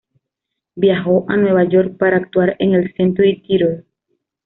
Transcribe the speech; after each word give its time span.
Viajó 0.73 1.25
a 1.29 1.37
Nueva 1.37 1.63
York 1.63 1.95
para 1.99 2.17
actuar 2.17 2.55
en 2.57 2.73
el 2.73 2.91
Century 2.95 3.43
Theatre. 3.47 3.83